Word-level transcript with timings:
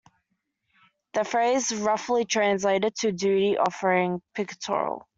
The 1.13 1.23
phrase 1.23 1.75
roughly 1.75 2.25
translated 2.25 2.95
to 3.01 3.11
"duty 3.11 3.55
offering 3.59 4.23
pictorial". 4.33 5.07